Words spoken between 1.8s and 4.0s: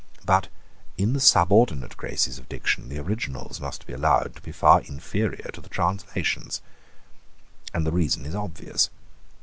graces of diction the originals must be